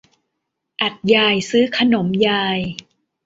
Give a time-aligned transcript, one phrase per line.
[0.81, 2.59] อัฐยายซื้อขนมยาย